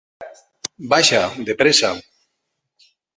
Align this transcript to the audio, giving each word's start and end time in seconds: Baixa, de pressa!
Baixa, 0.93 1.21
de 1.49 1.57
pressa! 1.59 1.91